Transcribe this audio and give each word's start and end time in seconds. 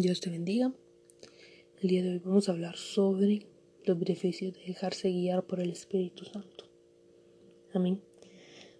Dios 0.00 0.20
te 0.20 0.30
bendiga. 0.30 0.72
El 1.82 1.88
día 1.88 2.04
de 2.04 2.12
hoy 2.12 2.18
vamos 2.20 2.48
a 2.48 2.52
hablar 2.52 2.76
sobre 2.76 3.48
los 3.84 3.98
beneficios 3.98 4.54
de 4.54 4.60
dejarse 4.60 5.10
guiar 5.10 5.44
por 5.44 5.58
el 5.58 5.70
Espíritu 5.70 6.24
Santo. 6.24 6.66
Amén. 7.74 8.00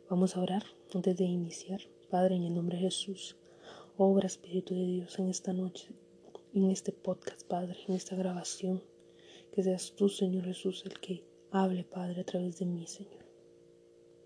Vamos 0.08 0.36
a 0.36 0.40
orar 0.40 0.62
antes 0.94 1.16
de 1.16 1.24
iniciar. 1.24 1.80
Padre, 2.08 2.36
en 2.36 2.44
el 2.44 2.54
nombre 2.54 2.76
de 2.76 2.84
Jesús, 2.84 3.34
obra 3.96 4.28
Espíritu 4.28 4.76
de 4.76 4.86
Dios 4.86 5.18
en 5.18 5.28
esta 5.28 5.52
noche, 5.52 5.88
en 6.54 6.70
este 6.70 6.93
podcast, 6.93 7.43
Padre, 7.48 7.77
en 7.89 7.95
esta 7.95 8.14
grabación. 8.14 8.85
Que 9.50 9.64
seas 9.64 9.95
tú, 9.96 10.09
Señor 10.09 10.45
Jesús, 10.45 10.85
el 10.87 11.00
que 11.00 11.25
hable, 11.50 11.82
Padre, 11.82 12.21
a 12.21 12.27
través 12.27 12.61
de 12.61 12.66
mí, 12.66 12.87
Señor. 12.87 13.27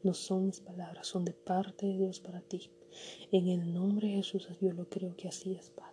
No 0.03 0.13
son 0.13 0.45
mis 0.45 0.61
palabras, 0.61 1.07
son 1.07 1.25
de 1.25 1.33
parte 1.33 1.87
de 1.87 1.97
Dios 1.97 2.21
para 2.21 2.43
ti. 2.43 2.69
En 3.31 3.49
el 3.49 3.73
nombre 3.73 4.09
de 4.09 4.17
Jesús, 4.17 4.47
yo 4.61 4.75
lo 4.75 4.91
creo 4.91 5.17
que 5.17 5.29
así 5.29 5.55
es, 5.55 5.71
Padre. 5.71 5.92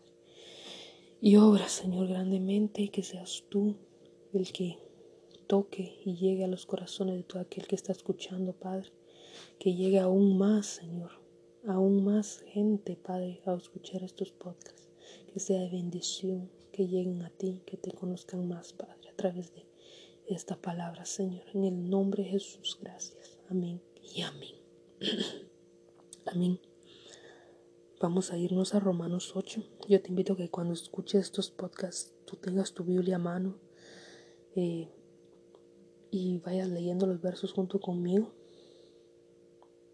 Y 1.21 1.35
obra, 1.35 1.67
Señor, 1.67 2.07
grandemente, 2.07 2.87
que 2.89 3.03
seas 3.03 3.43
tú 3.49 3.75
el 4.33 4.53
que 4.53 4.77
toque 5.47 5.99
y 6.05 6.15
llegue 6.15 6.45
a 6.45 6.47
los 6.47 6.65
corazones 6.65 7.17
de 7.17 7.23
todo 7.23 7.41
aquel 7.41 7.67
que 7.67 7.75
está 7.75 7.91
escuchando, 7.91 8.53
Padre. 8.53 8.93
Que 9.59 9.75
llegue 9.75 9.99
aún 9.99 10.37
más, 10.37 10.65
Señor, 10.67 11.11
aún 11.67 12.05
más 12.05 12.39
gente, 12.47 12.95
Padre, 12.95 13.41
a 13.45 13.53
escuchar 13.53 14.01
estos 14.03 14.31
podcasts. 14.31 14.87
Que 15.33 15.41
sea 15.41 15.59
de 15.59 15.69
bendición, 15.69 16.49
que 16.71 16.87
lleguen 16.87 17.21
a 17.23 17.29
ti, 17.31 17.63
que 17.65 17.75
te 17.75 17.91
conozcan 17.91 18.47
más, 18.47 18.71
Padre, 18.71 19.09
a 19.09 19.15
través 19.17 19.53
de 19.53 19.65
esta 20.27 20.55
palabra, 20.55 21.03
Señor. 21.03 21.43
En 21.53 21.65
el 21.65 21.89
nombre 21.89 22.23
de 22.23 22.29
Jesús, 22.29 22.77
gracias. 22.81 23.37
Amén 23.49 23.81
y 24.15 24.21
amén. 24.21 24.55
amén. 26.27 26.61
Vamos 27.99 28.31
a 28.31 28.37
irnos 28.37 28.73
a 28.73 28.79
Romanos 28.79 29.35
8. 29.35 29.61
Yo 29.89 29.99
te 29.99 30.09
invito 30.09 30.33
a 30.33 30.37
que 30.37 30.51
cuando 30.51 30.75
escuches 30.75 31.19
estos 31.19 31.49
podcasts 31.49 32.13
tú 32.25 32.35
tengas 32.35 32.73
tu 32.73 32.83
Biblia 32.83 33.15
a 33.15 33.17
mano 33.17 33.55
eh, 34.55 34.87
y 36.11 36.37
vayas 36.37 36.69
leyendo 36.69 37.07
los 37.07 37.19
versos 37.19 37.53
junto 37.53 37.79
conmigo. 37.79 38.31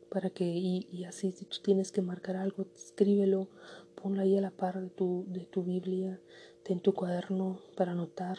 Para 0.10 0.32
que, 0.32 0.44
y, 0.44 1.06
así 1.06 1.32
si 1.32 1.46
tú 1.46 1.60
tienes 1.64 1.94
que 1.94 2.02
marcar 2.02 2.36
algo, 2.36 2.66
escríbelo, 2.76 3.48
ponlo 3.96 4.22
ahí 4.22 4.38
a 4.38 4.42
la 4.42 4.52
par 4.52 4.82
de 4.82 4.90
tu, 4.90 5.24
de 5.30 5.46
tu 5.46 5.64
Biblia, 5.64 6.20
ten 6.64 6.82
tu 6.82 6.94
cuaderno 6.94 7.62
para 7.78 7.94
anotar 7.94 8.38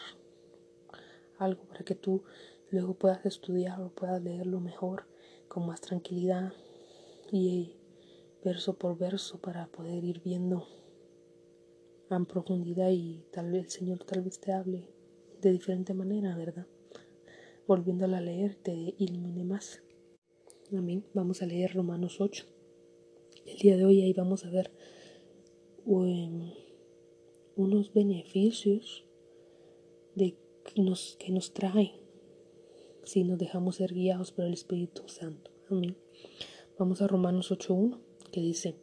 algo, 1.39 1.63
para 1.63 1.83
que 1.83 1.95
tú 1.95 2.23
luego 2.69 2.93
puedas 2.93 3.25
estudiarlo, 3.25 3.89
puedas 3.95 4.21
leerlo 4.21 4.59
mejor, 4.59 5.07
con 5.47 5.65
más 5.65 5.81
tranquilidad. 5.81 6.53
Y 7.31 7.77
verso 8.45 8.77
por 8.77 8.95
verso 8.95 9.41
para 9.41 9.65
poder 9.69 10.03
ir 10.03 10.21
viendo 10.21 10.67
en 12.15 12.25
profundidad 12.25 12.89
y 12.91 13.25
tal 13.31 13.51
vez 13.51 13.65
el 13.65 13.69
Señor 13.69 14.03
tal 14.05 14.21
vez 14.21 14.39
te 14.39 14.53
hable 14.53 14.87
de 15.41 15.51
diferente 15.51 15.93
manera, 15.93 16.35
¿verdad? 16.35 16.67
Volviéndola 17.67 18.19
a 18.19 18.21
leer 18.21 18.55
te 18.55 18.95
ilumine 18.97 19.43
más. 19.43 19.81
Amén. 20.75 21.05
Vamos 21.13 21.41
a 21.41 21.45
leer 21.45 21.73
Romanos 21.73 22.19
8. 22.19 22.45
El 23.45 23.57
día 23.59 23.77
de 23.77 23.85
hoy 23.85 24.01
ahí 24.01 24.13
vamos 24.13 24.45
a 24.45 24.49
ver 24.49 24.71
um, 25.85 26.51
unos 27.55 27.93
beneficios 27.93 29.05
de, 30.15 30.37
que, 30.65 30.81
nos, 30.81 31.17
que 31.17 31.31
nos 31.31 31.53
trae 31.53 31.93
si 33.03 33.23
nos 33.23 33.37
dejamos 33.37 33.77
ser 33.77 33.93
guiados 33.93 34.31
por 34.31 34.45
el 34.45 34.53
Espíritu 34.53 35.03
Santo. 35.07 35.51
Amén. 35.69 35.97
Vamos 36.77 37.01
a 37.01 37.07
Romanos 37.07 37.51
8.1 37.51 37.99
que 38.31 38.41
dice, 38.41 38.75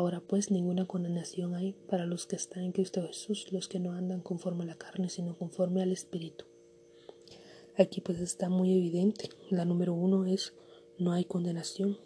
Ahora 0.00 0.22
pues 0.26 0.50
ninguna 0.50 0.86
condenación 0.86 1.54
hay 1.54 1.74
para 1.74 2.06
los 2.06 2.24
que 2.24 2.34
están 2.34 2.62
en 2.62 2.72
Cristo 2.72 3.06
Jesús, 3.06 3.52
los 3.52 3.68
que 3.68 3.78
no 3.78 3.92
andan 3.92 4.22
conforme 4.22 4.64
a 4.64 4.68
la 4.68 4.78
carne, 4.78 5.10
sino 5.10 5.36
conforme 5.36 5.82
al 5.82 5.92
Espíritu. 5.92 6.46
Aquí 7.76 8.00
pues 8.00 8.18
está 8.18 8.48
muy 8.48 8.74
evidente. 8.78 9.28
La 9.50 9.66
número 9.66 9.92
uno 9.92 10.24
es 10.24 10.54
no 10.96 11.12
hay 11.12 11.26
condenación. 11.26 11.98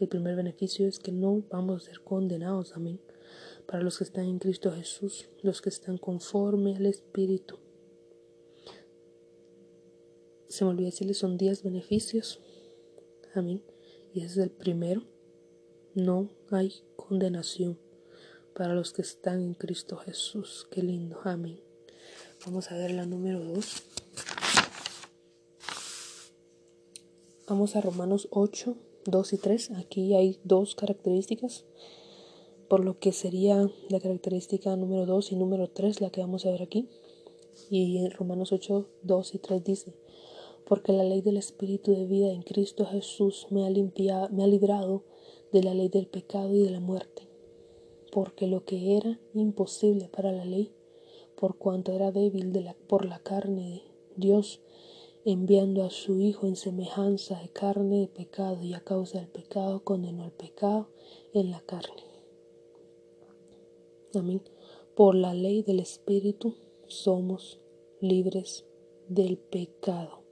El 0.00 0.08
primer 0.08 0.34
beneficio 0.34 0.88
es 0.88 0.98
que 0.98 1.12
no 1.12 1.44
vamos 1.50 1.82
a 1.82 1.90
ser 1.90 2.00
condenados, 2.00 2.74
amén. 2.74 2.98
Para 3.66 3.82
los 3.82 3.98
que 3.98 4.04
están 4.04 4.24
en 4.24 4.38
Cristo 4.38 4.72
Jesús, 4.72 5.28
los 5.42 5.60
que 5.60 5.68
están 5.68 5.98
conforme 5.98 6.74
al 6.74 6.86
Espíritu. 6.86 7.58
Se 10.48 10.64
me 10.64 10.70
olvidó 10.70 10.86
decirles, 10.86 11.18
son 11.18 11.36
10 11.36 11.64
beneficios. 11.64 12.40
Amén. 13.34 13.62
Y 14.14 14.20
ese 14.20 14.40
es 14.40 14.46
el 14.46 14.50
primero 14.50 15.02
no 15.94 16.30
hay 16.50 16.72
condenación 17.12 17.78
para 18.54 18.72
los 18.72 18.94
que 18.94 19.02
están 19.02 19.42
en 19.42 19.52
Cristo 19.52 19.98
Jesús. 19.98 20.66
Qué 20.70 20.82
lindo, 20.82 21.18
amén. 21.24 21.60
Vamos 22.46 22.70
a 22.70 22.74
ver 22.78 22.92
la 22.92 23.04
número 23.04 23.38
2. 23.44 23.82
Vamos 27.48 27.76
a 27.76 27.82
Romanos 27.82 28.28
8, 28.30 28.74
2 29.04 29.32
y 29.34 29.36
3. 29.36 29.72
Aquí 29.72 30.14
hay 30.14 30.40
dos 30.44 30.74
características, 30.74 31.66
por 32.70 32.82
lo 32.82 32.98
que 32.98 33.12
sería 33.12 33.70
la 33.90 34.00
característica 34.00 34.74
número 34.74 35.04
2 35.04 35.32
y 35.32 35.36
número 35.36 35.68
3 35.68 36.00
la 36.00 36.08
que 36.08 36.22
vamos 36.22 36.46
a 36.46 36.50
ver 36.50 36.62
aquí. 36.62 36.88
Y 37.68 37.98
en 37.98 38.10
Romanos 38.10 38.52
8, 38.52 38.88
2 39.02 39.34
y 39.34 39.38
3 39.38 39.62
dice, 39.62 39.92
porque 40.66 40.92
la 40.92 41.04
ley 41.04 41.20
del 41.20 41.36
Espíritu 41.36 41.94
de 41.94 42.06
vida 42.06 42.32
en 42.32 42.40
Cristo 42.40 42.86
Jesús 42.86 43.48
me 43.50 43.66
ha, 43.66 43.70
limpiado, 43.70 44.30
me 44.30 44.44
ha 44.44 44.46
librado 44.46 45.04
de 45.52 45.62
la 45.62 45.74
ley 45.74 45.88
del 45.88 46.06
pecado 46.06 46.54
y 46.54 46.62
de 46.62 46.70
la 46.70 46.80
muerte, 46.80 47.28
porque 48.10 48.46
lo 48.46 48.64
que 48.64 48.96
era 48.96 49.20
imposible 49.34 50.08
para 50.08 50.32
la 50.32 50.44
ley, 50.44 50.72
por 51.36 51.56
cuanto 51.56 51.92
era 51.92 52.12
débil 52.12 52.52
por 52.86 53.04
la 53.04 53.18
carne 53.18 53.82
Dios, 54.16 54.60
enviando 55.24 55.84
a 55.84 55.90
su 55.90 56.18
Hijo 56.18 56.46
en 56.46 56.56
semejanza 56.56 57.40
de 57.40 57.48
carne 57.48 58.00
de 58.00 58.08
pecado 58.08 58.62
y 58.62 58.74
a 58.74 58.80
causa 58.80 59.18
del 59.18 59.28
pecado 59.28 59.84
condenó 59.84 60.24
al 60.24 60.32
pecado 60.32 60.88
en 61.32 61.50
la 61.50 61.60
carne. 61.60 62.02
Amén. 64.14 64.42
Por 64.94 65.14
la 65.14 65.32
ley 65.32 65.62
del 65.62 65.80
Espíritu 65.80 66.54
somos 66.86 67.60
libres 68.00 68.66
del 69.08 69.38
pecado. 69.38 70.22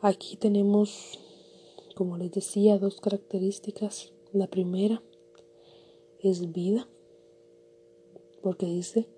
Aquí 0.00 0.36
tenemos 0.36 1.18
como 1.98 2.16
les 2.16 2.30
decía, 2.30 2.78
dos 2.78 3.00
características. 3.00 4.12
La 4.32 4.46
primera 4.46 5.02
es 6.20 6.52
vida, 6.52 6.88
porque 8.40 8.66
dice, 8.66 9.08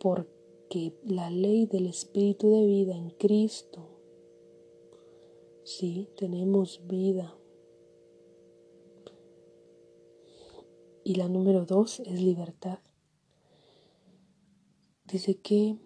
porque 0.00 0.96
la 1.04 1.28
ley 1.28 1.66
del 1.66 1.86
Espíritu 1.86 2.50
de 2.50 2.64
vida 2.64 2.96
en 2.96 3.10
Cristo, 3.10 3.86
sí, 5.64 6.08
tenemos 6.16 6.80
vida. 6.86 7.36
Y 11.04 11.16
la 11.16 11.28
número 11.28 11.66
dos 11.66 12.00
es 12.00 12.22
libertad. 12.22 12.78
Dice 15.04 15.34
que 15.42 15.76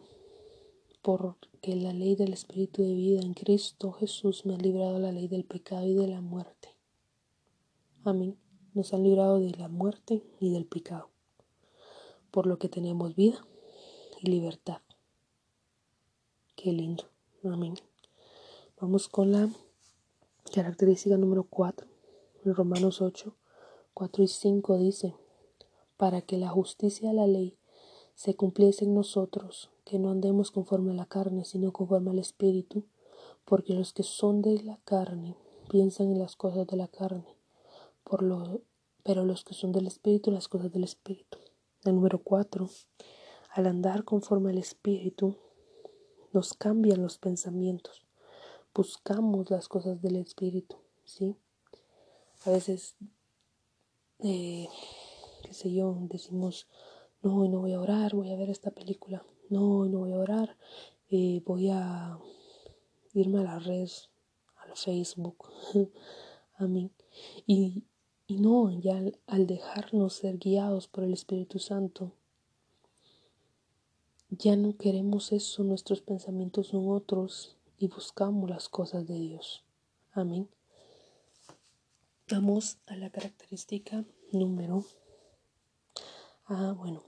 porque 1.09 1.75
la 1.75 1.95
ley 1.95 2.17
del 2.17 2.35
Espíritu 2.35 2.83
de 2.83 2.93
vida 2.93 3.23
en 3.23 3.33
Cristo 3.33 3.93
Jesús 3.93 4.45
me 4.45 4.57
ha 4.57 4.59
librado 4.59 4.93
de 4.93 5.01
la 5.01 5.11
ley 5.11 5.27
del 5.27 5.47
pecado 5.47 5.87
y 5.87 5.95
de 5.95 6.07
la 6.07 6.21
muerte. 6.21 6.77
Amén. 8.05 8.39
Nos 8.75 8.93
han 8.93 9.05
librado 9.05 9.41
de 9.41 9.53
la 9.53 9.69
muerte 9.69 10.23
y 10.39 10.53
del 10.53 10.67
pecado, 10.67 11.09
por 12.31 12.47
lo 12.47 12.59
que 12.59 12.69
tenemos 12.69 13.17
vida 13.17 13.43
y 14.21 14.31
libertad. 14.31 14.83
Qué 16.55 16.73
lindo. 16.73 17.05
Amén. 17.43 17.73
Vamos 18.79 19.09
con 19.09 19.33
la 19.33 19.49
característica 20.53 21.17
número 21.17 21.45
4. 21.45 21.89
En 22.45 22.55
Romanos 22.55 23.01
8, 23.01 23.35
4 23.95 24.25
y 24.25 24.29
5 24.29 24.77
dice, 24.77 25.15
para 25.97 26.21
que 26.21 26.37
la 26.37 26.51
justicia 26.51 27.09
de 27.09 27.15
la 27.15 27.27
ley 27.27 27.57
se 28.19 28.34
cumpliese 28.34 28.84
en 28.84 28.95
nosotros, 28.95 29.71
que 29.84 30.01
no 30.01 30.10
andemos 30.10 30.51
conforme 30.51 30.91
a 30.91 30.95
la 30.95 31.07
carne, 31.07 31.45
sino 31.45 31.72
conforme 31.72 32.10
al 32.10 32.19
Espíritu, 32.19 32.83
porque 33.45 33.75
los 33.75 33.92
que 33.92 34.03
son 34.03 34.42
de 34.42 34.60
la 34.60 34.81
carne 34.84 35.37
piensan 35.71 36.10
en 36.10 36.19
las 36.19 36.34
cosas 36.34 36.66
de 36.66 36.77
la 36.77 36.89
carne, 36.89 37.37
por 38.03 38.25
lo, 38.25 38.63
pero 39.04 39.25
los 39.25 39.45
que 39.45 39.54
son 39.54 39.71
del 39.71 39.87
Espíritu, 39.87 40.33
las 40.33 40.48
cosas 40.48 40.72
del 40.72 40.83
Espíritu. 40.83 41.39
El 41.84 41.95
número 41.95 42.19
cuatro, 42.19 42.69
al 43.53 43.69
andar 43.69 44.03
conforme 44.03 44.51
al 44.51 44.59
Espíritu, 44.59 45.37
nos 46.33 46.54
cambian 46.54 47.01
los 47.01 47.19
pensamientos, 47.19 48.04
buscamos 48.75 49.48
las 49.48 49.69
cosas 49.69 50.03
del 50.03 50.16
Espíritu, 50.16 50.75
¿sí? 51.04 51.37
A 52.45 52.51
veces, 52.51 52.97
eh, 54.19 54.66
qué 55.45 55.54
sé 55.54 55.72
yo, 55.72 55.97
decimos, 56.01 56.66
no, 57.22 57.36
hoy 57.36 57.48
no 57.48 57.60
voy 57.60 57.72
a 57.72 57.80
orar, 57.80 58.15
voy 58.15 58.30
a 58.30 58.36
ver 58.36 58.50
esta 58.50 58.70
película, 58.70 59.24
no, 59.50 59.86
no 59.86 59.98
voy 60.00 60.12
a 60.12 60.18
orar, 60.18 60.56
eh, 61.10 61.42
voy 61.44 61.70
a 61.70 62.18
irme 63.15 63.41
a 63.41 63.42
las 63.42 63.65
redes, 63.65 64.10
al 64.56 64.76
Facebook, 64.76 65.50
a 66.56 66.66
mí. 66.66 66.91
Y, 67.47 67.82
y 68.26 68.36
no, 68.36 68.70
ya 68.78 69.03
al, 69.26 69.47
dejarnos 69.47 70.15
ser 70.15 70.38
guiados 70.38 70.86
por 70.86 71.04
el 71.04 71.12
Espíritu 71.12 71.59
Santo, 71.59 72.12
ya 74.30 74.56
no 74.56 74.76
queremos 74.76 75.32
eso, 75.32 75.65
nuestros 75.65 76.03
pensamientos 76.03 76.68
son 76.68 76.91
otros 76.91 77.56
y 77.78 77.88
buscamos 77.88 78.50
las 78.50 78.68
cosas 78.68 79.06
de 79.06 79.18
Dios. 79.18 79.65
Amén. 80.12 80.48
Vamos 82.30 82.76
a 82.86 82.97
la 82.97 83.09
característica 83.09 84.04
número. 84.32 84.84
Ah, 86.44 86.74
bueno, 86.76 87.08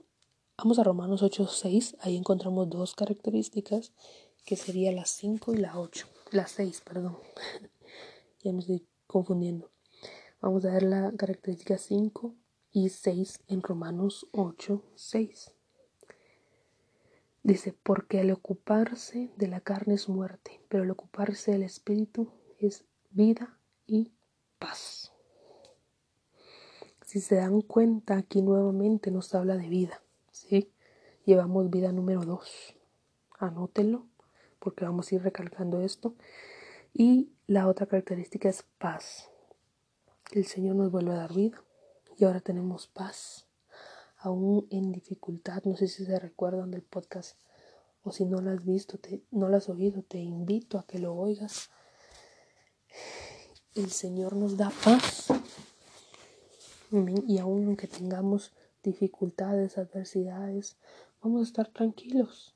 vamos 0.63 0.77
a 0.77 0.83
Romanos 0.83 1.23
8, 1.23 1.47
6. 1.47 1.97
Ahí 2.01 2.15
encontramos 2.15 2.69
dos 2.69 2.93
características 2.93 3.93
que 4.45 4.55
sería 4.55 4.91
la 4.91 5.05
5 5.05 5.55
y 5.55 5.57
la 5.57 5.79
8. 5.79 6.07
La 6.29 6.45
6, 6.45 6.81
perdón. 6.81 7.17
ya 8.43 8.53
me 8.53 8.59
estoy 8.59 8.85
confundiendo. 9.07 9.71
Vamos 10.39 10.63
a 10.65 10.73
ver 10.73 10.83
la 10.83 11.11
característica 11.17 11.79
5 11.79 12.35
y 12.73 12.89
6 12.89 13.39
en 13.47 13.63
Romanos 13.63 14.27
8, 14.33 14.83
6. 14.93 15.51
Dice, 17.41 17.73
porque 17.81 18.21
el 18.21 18.29
ocuparse 18.29 19.31
de 19.37 19.47
la 19.47 19.61
carne 19.61 19.95
es 19.95 20.09
muerte, 20.09 20.61
pero 20.69 20.83
el 20.83 20.91
ocuparse 20.91 21.53
del 21.53 21.63
espíritu 21.63 22.29
es 22.59 22.85
vida 23.09 23.57
y 23.87 24.11
paz. 24.59 25.11
Si 27.03 27.19
se 27.19 27.37
dan 27.37 27.61
cuenta, 27.61 28.15
aquí 28.15 28.43
nuevamente 28.43 29.09
nos 29.09 29.33
habla 29.33 29.57
de 29.57 29.67
vida. 29.67 30.03
Llevamos 31.31 31.69
vida 31.69 31.93
número 31.93 32.25
2. 32.25 32.75
Anótenlo, 33.39 34.05
porque 34.59 34.83
vamos 34.83 35.09
a 35.09 35.15
ir 35.15 35.23
recalcando 35.23 35.79
esto. 35.79 36.13
Y 36.93 37.31
la 37.47 37.69
otra 37.69 37.85
característica 37.85 38.49
es 38.49 38.65
paz. 38.77 39.29
El 40.33 40.45
Señor 40.45 40.75
nos 40.75 40.91
vuelve 40.91 41.13
a 41.13 41.15
dar 41.15 41.33
vida 41.33 41.63
y 42.17 42.25
ahora 42.25 42.41
tenemos 42.41 42.87
paz 42.87 43.47
aún 44.17 44.67
en 44.71 44.91
dificultad. 44.91 45.63
No 45.63 45.77
sé 45.77 45.87
si 45.87 46.03
se 46.03 46.19
recuerdan 46.19 46.69
del 46.69 46.81
podcast 46.81 47.39
o 48.03 48.11
si 48.11 48.25
no 48.25 48.41
lo 48.41 48.51
has 48.51 48.65
visto, 48.65 48.97
te, 48.97 49.23
no 49.31 49.47
lo 49.47 49.55
has 49.55 49.69
oído, 49.69 50.03
te 50.03 50.17
invito 50.17 50.77
a 50.79 50.85
que 50.85 50.99
lo 50.99 51.15
oigas. 51.15 51.69
El 53.73 53.89
Señor 53.89 54.35
nos 54.35 54.57
da 54.57 54.69
paz. 54.83 55.27
Y 57.25 57.37
aún 57.37 57.67
aunque 57.67 57.87
tengamos 57.87 58.51
dificultades, 58.83 59.77
adversidades, 59.77 60.75
vamos 61.21 61.41
a 61.41 61.43
estar 61.43 61.67
tranquilos. 61.69 62.55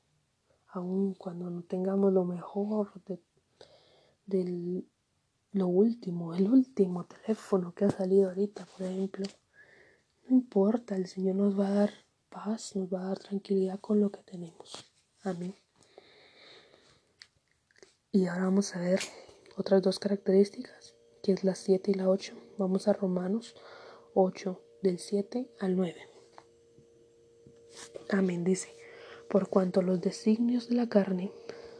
Aún 0.68 1.14
cuando 1.14 1.48
no 1.48 1.62
tengamos 1.62 2.12
lo 2.12 2.24
mejor 2.24 2.92
de, 4.26 4.84
lo 5.52 5.68
último, 5.68 6.34
el 6.34 6.50
último 6.50 7.06
teléfono 7.06 7.72
que 7.74 7.86
ha 7.86 7.90
salido 7.90 8.28
ahorita, 8.28 8.66
por 8.66 8.86
ejemplo 8.86 9.24
no 10.28 10.36
importa, 10.36 10.96
el 10.96 11.06
Señor 11.06 11.36
nos 11.36 11.58
va 11.58 11.68
a 11.68 11.74
dar 11.74 11.90
paz, 12.28 12.74
nos 12.74 12.92
va 12.92 13.00
a 13.00 13.08
dar 13.08 13.18
tranquilidad 13.18 13.78
con 13.80 14.00
lo 14.00 14.10
que 14.10 14.22
tenemos. 14.24 14.90
Amén. 15.22 15.54
Y 18.10 18.26
ahora 18.26 18.44
vamos 18.44 18.74
a 18.74 18.80
ver 18.80 19.00
otras 19.56 19.82
dos 19.82 19.98
características, 19.98 20.94
que 21.22 21.32
es 21.32 21.44
la 21.44 21.54
7 21.54 21.92
y 21.92 21.94
la 21.94 22.08
8. 22.08 22.34
Vamos 22.58 22.88
a 22.88 22.92
Romanos 22.92 23.54
8, 24.14 24.60
del 24.82 24.98
7 24.98 25.48
al 25.60 25.76
9. 25.76 26.15
Amén, 28.08 28.44
dice, 28.44 28.68
por 29.28 29.48
cuanto 29.48 29.82
los 29.82 30.00
designios 30.00 30.68
de 30.68 30.76
la 30.76 30.88
carne 30.88 31.32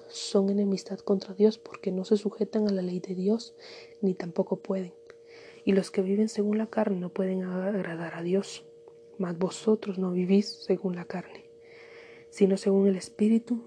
son 0.09 0.51
enemistad 0.51 0.99
contra 0.99 1.35
Dios 1.35 1.59
porque 1.59 1.91
no 1.91 2.05
se 2.05 2.17
sujetan 2.17 2.69
a 2.69 2.73
la 2.73 2.83
ley 2.83 3.01
de 3.01 3.15
Dios, 3.15 3.55
ni 4.01 4.15
tampoco 4.15 4.57
pueden 4.59 4.93
y 5.67 5.73
los 5.73 5.91
que 5.91 6.01
viven 6.01 6.29
según 6.29 6.59
la 6.59 6.69
carne 6.69 6.97
no 6.97 7.13
pueden 7.13 7.43
agradar 7.43 8.15
a 8.15 8.23
Dios. 8.23 8.65
Mas 9.19 9.37
vosotros 9.37 9.99
no 9.99 10.13
vivís 10.13 10.47
según 10.47 10.95
la 10.95 11.07
carne, 11.07 11.51
sino 12.31 12.57
según 12.57 12.87
el 12.87 12.95
Espíritu, 12.97 13.65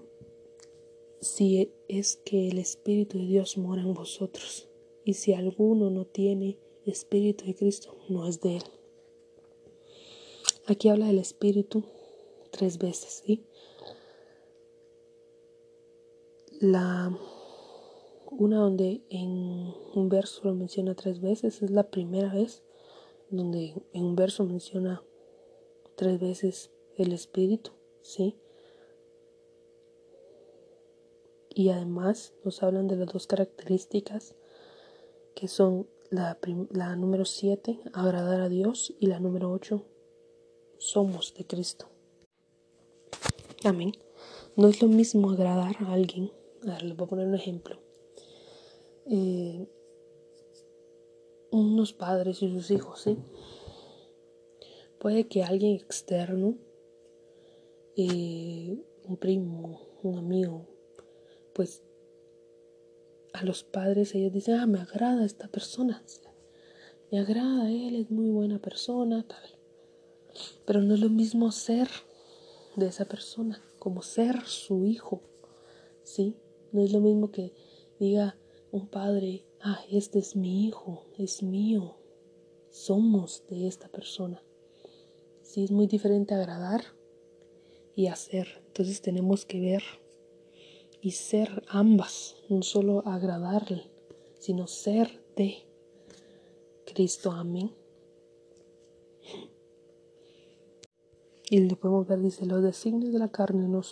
si 1.20 1.74
es 1.88 2.16
que 2.24 2.48
el 2.48 2.58
Espíritu 2.58 3.18
de 3.18 3.26
Dios 3.26 3.58
mora 3.58 3.82
en 3.82 3.92
vosotros. 3.92 4.70
Y 5.04 5.14
si 5.14 5.34
alguno 5.34 5.90
no 5.90 6.06
tiene 6.06 6.58
Espíritu 6.86 7.44
de 7.44 7.54
Cristo, 7.54 7.98
no 8.08 8.26
es 8.26 8.40
de 8.40 8.56
él. 8.56 8.64
Aquí 10.66 10.88
habla 10.88 11.06
del 11.08 11.18
Espíritu 11.18 11.84
tres 12.60 12.76
veces, 12.76 13.22
¿sí? 13.24 13.42
La 16.60 17.10
una 18.30 18.58
donde 18.58 19.02
en 19.08 19.74
un 19.94 20.08
verso 20.10 20.42
lo 20.44 20.54
menciona 20.54 20.94
tres 20.94 21.22
veces, 21.22 21.62
es 21.62 21.70
la 21.70 21.90
primera 21.90 22.34
vez 22.34 22.62
donde 23.30 23.82
en 23.94 24.04
un 24.04 24.14
verso 24.14 24.44
menciona 24.44 25.02
tres 25.96 26.20
veces 26.20 26.70
el 26.98 27.14
espíritu, 27.14 27.70
¿sí? 28.02 28.36
Y 31.48 31.70
además 31.70 32.34
nos 32.44 32.62
hablan 32.62 32.88
de 32.88 32.96
las 32.96 33.10
dos 33.10 33.26
características 33.26 34.34
que 35.34 35.48
son 35.48 35.88
la, 36.10 36.38
la 36.72 36.94
número 36.94 37.24
siete, 37.24 37.80
agradar 37.94 38.42
a 38.42 38.50
Dios, 38.50 38.94
y 39.00 39.06
la 39.06 39.18
número 39.18 39.50
ocho, 39.50 39.86
somos 40.76 41.32
de 41.32 41.46
Cristo. 41.46 41.86
Amén. 43.64 43.92
No 44.56 44.68
es 44.68 44.80
lo 44.80 44.88
mismo 44.88 45.30
agradar 45.30 45.76
a 45.80 45.92
alguien. 45.92 46.30
A 46.62 46.72
ver, 46.72 46.82
les 46.82 46.96
voy 46.96 47.06
a 47.06 47.10
poner 47.10 47.26
un 47.26 47.34
ejemplo 47.34 47.78
eh, 49.10 49.66
unos 51.50 51.92
padres 51.92 52.42
y 52.42 52.50
sus 52.50 52.70
hijos, 52.70 53.00
¿sí? 53.00 53.18
Puede 55.00 55.26
que 55.26 55.42
alguien 55.42 55.74
externo, 55.74 56.56
eh, 57.96 58.78
un 59.04 59.16
primo, 59.16 59.80
un 60.02 60.18
amigo, 60.18 60.66
pues 61.54 61.82
a 63.32 63.44
los 63.44 63.64
padres 63.64 64.14
ellos 64.14 64.32
dicen, 64.32 64.56
ah, 64.56 64.66
me 64.66 64.80
agrada 64.80 65.24
esta 65.24 65.48
persona, 65.48 66.04
me 67.10 67.18
agrada, 67.18 67.68
él 67.68 67.96
es 67.96 68.10
muy 68.10 68.30
buena 68.30 68.60
persona, 68.60 69.26
tal. 69.26 69.58
Pero 70.64 70.82
no 70.82 70.94
es 70.94 71.00
lo 71.00 71.08
mismo 71.08 71.50
ser 71.50 71.88
de 72.80 72.90
esa 72.90 73.04
persona 73.04 73.62
como 73.78 74.02
ser 74.02 74.44
su 74.46 74.84
hijo, 74.84 75.22
¿sí? 76.02 76.36
No 76.72 76.82
es 76.82 76.92
lo 76.92 77.00
mismo 77.00 77.30
que 77.30 77.52
diga, 77.98 78.36
un 78.72 78.88
padre, 78.88 79.44
ah, 79.60 79.80
este 79.90 80.18
es 80.18 80.36
mi 80.36 80.66
hijo, 80.66 81.06
es 81.18 81.42
mío, 81.42 81.96
somos 82.70 83.44
de 83.48 83.66
esta 83.66 83.88
persona. 83.88 84.42
Sí, 85.42 85.64
es 85.64 85.70
muy 85.70 85.86
diferente 85.86 86.34
agradar 86.34 86.82
y 87.96 88.06
hacer. 88.06 88.62
Entonces 88.66 89.02
tenemos 89.02 89.44
que 89.44 89.60
ver 89.60 89.82
y 91.00 91.12
ser 91.12 91.64
ambas, 91.68 92.36
no 92.48 92.62
solo 92.62 93.06
agradarle, 93.06 93.90
sino 94.38 94.66
ser 94.66 95.24
de 95.36 95.64
Cristo. 96.84 97.32
Amén. 97.32 97.79
Y 101.52 101.58
le 101.58 101.74
podemos 101.74 102.06
ver, 102.06 102.20
dice, 102.20 102.46
los 102.46 102.62
designios 102.62 103.12
de 103.12 103.18
la 103.18 103.32
carne 103.32 103.66
no, 103.66 103.82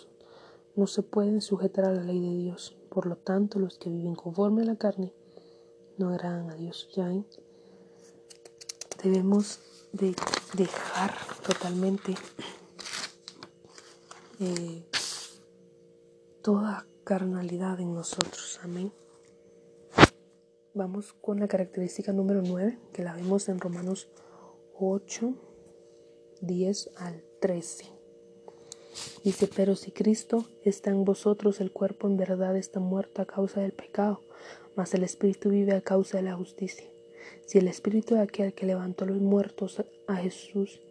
no 0.77 0.87
se 0.87 1.03
pueden 1.03 1.41
sujetar 1.41 1.83
a 1.83 1.91
la 1.93 2.03
ley 2.03 2.21
de 2.21 2.33
Dios. 2.37 2.77
Por 2.89 3.05
lo 3.05 3.17
tanto, 3.17 3.59
los 3.59 3.77
que 3.77 3.89
viven 3.89 4.15
conforme 4.15 4.61
a 4.61 4.65
la 4.65 4.77
carne 4.77 5.13
no 5.97 6.07
agradan 6.07 6.49
a 6.49 6.55
Dios. 6.55 6.87
¿Ya 6.95 7.11
Debemos 9.03 9.59
de 9.91 10.15
dejar 10.55 11.13
totalmente 11.45 12.15
eh, 14.39 14.85
toda 16.41 16.87
carnalidad 17.03 17.81
en 17.81 17.93
nosotros. 17.93 18.61
Amén. 18.63 18.93
Vamos 20.73 21.11
con 21.11 21.41
la 21.41 21.49
característica 21.49 22.13
número 22.13 22.41
9, 22.41 22.79
que 22.93 23.03
la 23.03 23.15
vemos 23.15 23.49
en 23.49 23.59
Romanos 23.59 24.07
8, 24.77 25.33
10 26.39 26.91
al 26.95 27.28
13. 27.39 27.85
Dice, 29.23 29.49
pero 29.53 29.75
si 29.75 29.91
Cristo 29.91 30.45
está 30.63 30.91
en 30.91 31.05
vosotros, 31.05 31.61
el 31.61 31.71
cuerpo 31.71 32.07
en 32.07 32.17
verdad 32.17 32.55
está 32.55 32.79
muerto 32.79 33.21
a 33.21 33.25
causa 33.25 33.61
del 33.61 33.73
pecado, 33.73 34.21
mas 34.75 34.93
el 34.93 35.03
Espíritu 35.03 35.49
vive 35.49 35.73
a 35.73 35.81
causa 35.81 36.17
de 36.17 36.23
la 36.23 36.35
justicia. 36.35 36.85
Si 37.45 37.57
el 37.57 37.67
Espíritu 37.67 38.15
de 38.15 38.21
aquel 38.21 38.53
que 38.53 38.65
levantó 38.65 39.05
los 39.05 39.19
muertos 39.19 39.83
a 40.07 40.15
Jesús 40.15 40.81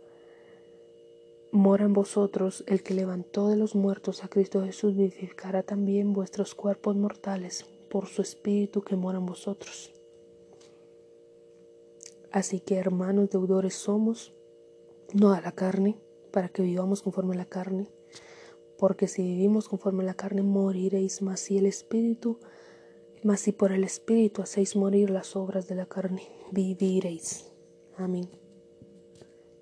mora 1.51 1.85
en 1.85 1.93
vosotros, 1.93 2.65
el 2.67 2.83
que 2.83 2.95
levantó 2.95 3.49
de 3.49 3.57
los 3.57 3.75
muertos 3.75 4.25
a 4.25 4.29
Cristo 4.29 4.63
Jesús 4.65 4.95
vivificará 4.97 5.63
también 5.63 6.13
vuestros 6.13 6.55
cuerpos 6.55 6.97
mortales 6.97 7.65
por 7.91 8.07
su 8.07 8.23
Espíritu 8.23 8.83
que 8.83 8.97
mora 8.97 9.19
en 9.19 9.27
vosotros. 9.27 9.93
Así 12.31 12.61
que 12.61 12.77
hermanos 12.77 13.31
deudores 13.31 13.75
somos, 13.75 14.35
no 15.15 15.33
a 15.33 15.41
la 15.41 15.53
carne, 15.53 15.97
para 16.31 16.49
que 16.49 16.63
vivamos 16.63 17.03
conforme 17.03 17.35
a 17.35 17.39
la 17.39 17.45
carne, 17.45 17.89
porque 18.79 19.09
si 19.09 19.23
vivimos 19.23 19.69
conforme 19.69 20.03
a 20.05 20.07
la 20.07 20.15
carne 20.15 20.43
moriréis, 20.43 21.23
mas 21.23 21.41
si 21.41 21.59
el 21.59 21.67
Espíritu, 21.67 22.39
mas 23.23 23.41
si 23.41 23.53
por 23.53 23.73
el 23.73 23.85
Espíritu 23.85 24.43
hacéis 24.43 24.77
morir 24.77 25.11
las 25.11 25.35
obras 25.37 25.67
de 25.67 25.75
la 25.75 25.87
carne, 25.87 26.23
viviréis. 26.53 27.53
Amén. 27.97 28.31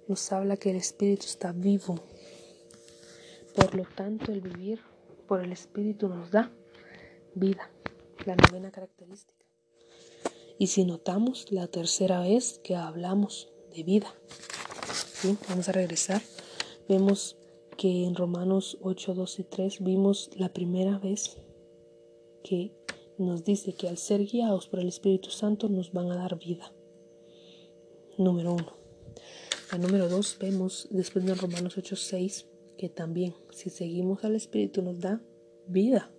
Nos 0.08 0.30
habla 0.32 0.56
que 0.56 0.70
el 0.70 0.76
Espíritu 0.76 1.26
está 1.26 1.52
vivo, 1.52 1.96
Por 3.54 3.74
lo 3.74 3.84
tanto, 3.84 4.32
el 4.32 4.42
vivir 4.42 4.80
por 5.26 5.42
el 5.42 5.50
Espíritu 5.50 6.08
nos 6.08 6.30
da 6.30 6.52
vida, 7.34 7.70
la 8.26 8.36
novena 8.36 8.70
característica. 8.70 9.46
Y 10.58 10.66
si 10.68 10.84
notamos, 10.84 11.50
la 11.50 11.66
tercera 11.66 12.20
vez 12.20 12.60
que 12.62 12.76
hablamos 12.76 13.48
de 13.74 13.82
vida. 13.82 14.14
Vamos 15.48 15.68
a 15.68 15.72
regresar. 15.72 16.22
Vemos 16.88 17.36
que 17.76 18.04
en 18.04 18.14
Romanos 18.14 18.78
8, 18.80 19.14
2 19.14 19.38
y 19.40 19.44
3 19.44 19.84
vimos 19.84 20.30
la 20.36 20.52
primera 20.52 20.98
vez 20.98 21.38
que 22.42 22.72
nos 23.18 23.44
dice 23.44 23.74
que 23.74 23.88
al 23.88 23.98
ser 23.98 24.24
guiados 24.24 24.68
por 24.68 24.80
el 24.80 24.88
Espíritu 24.88 25.30
Santo 25.30 25.68
nos 25.68 25.92
van 25.92 26.10
a 26.12 26.16
dar 26.16 26.38
vida. 26.38 26.72
Número 28.18 28.54
uno. 28.54 28.72
La 29.72 29.78
número 29.78 30.08
dos 30.08 30.36
vemos 30.38 30.86
después 30.90 31.24
de 31.24 31.34
Romanos 31.34 31.76
8, 31.76 31.96
6 31.96 32.46
que 32.78 32.88
también 32.88 33.34
si 33.50 33.70
seguimos 33.70 34.22
al 34.24 34.36
Espíritu 34.36 34.82
nos 34.82 35.00
da 35.00 35.20
vida. 35.66 36.10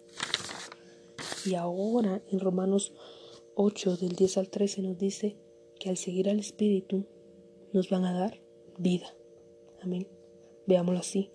Y 1.46 1.56
ahora 1.56 2.22
en 2.30 2.40
Romanos 2.40 2.94
8 3.56 3.98
del 3.98 4.16
10 4.16 4.38
al 4.38 4.50
13 4.50 4.82
nos 4.82 4.98
dice 4.98 5.38
que 5.80 5.90
al 5.90 5.98
seguir 5.98 6.30
al 6.30 6.40
Espíritu 6.40 7.06
nos 7.74 7.90
van 7.90 8.06
a 8.06 8.14
dar 8.14 8.42
vida. 8.78 9.16
Amén. 9.82 10.17
Veámoslo 10.68 11.00
así. 11.00 11.32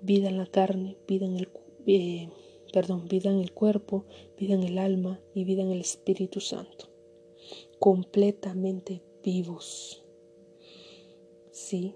Vida 0.00 0.28
en 0.28 0.38
la 0.38 0.46
carne, 0.46 0.96
vida 1.06 1.26
en 1.26 1.36
el 1.36 1.48
eh, 1.86 2.28
perdón, 2.72 3.08
vida 3.08 3.30
en 3.30 3.38
el 3.38 3.52
cuerpo, 3.52 4.04
vida 4.38 4.54
en 4.54 4.62
el 4.62 4.78
alma 4.78 5.20
y 5.34 5.44
vida 5.44 5.62
en 5.62 5.70
el 5.70 5.80
Espíritu 5.80 6.40
Santo. 6.40 6.88
Completamente 7.78 9.02
vivos. 9.22 10.04
Sí. 11.50 11.94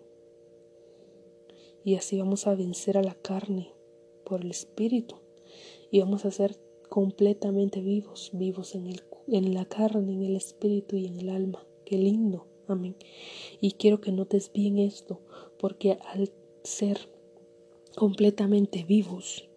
Y 1.85 1.97
así 1.97 2.19
vamos 2.19 2.47
a 2.47 2.55
vencer 2.55 2.97
a 2.97 3.03
la 3.03 3.15
carne 3.15 3.75
por 4.25 4.43
el 4.43 4.51
Espíritu. 4.51 5.17
Y 5.91 6.01
vamos 6.01 6.25
a 6.25 6.31
ser 6.31 6.57
completamente 6.89 7.81
vivos, 7.81 8.31
vivos 8.33 8.75
en, 8.75 8.87
el, 8.87 9.03
en 9.29 9.55
la 9.55 9.65
carne, 9.65 10.15
en 10.15 10.23
el 10.23 10.37
Espíritu 10.37 10.97
y 10.97 11.07
en 11.07 11.19
el 11.19 11.31
alma. 11.31 11.67
Qué 11.85 11.99
lindo. 11.99 12.47
Amén. 12.69 12.97
Y 13.61 13.73
quiero 13.73 14.01
que 14.01 14.13
notes 14.13 14.53
bien 14.53 14.79
esto, 14.79 15.21
porque 15.59 15.99
al 16.15 16.31
ser 16.63 17.09
completamente 17.97 18.85
vivos, 18.85 19.49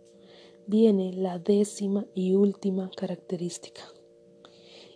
viene 0.68 1.14
la 1.14 1.40
décima 1.40 2.06
y 2.14 2.34
última 2.34 2.90
característica. 2.96 3.82